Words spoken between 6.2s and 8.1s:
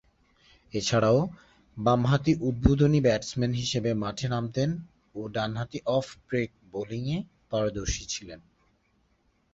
break বোলিংয়ে পারদর্শী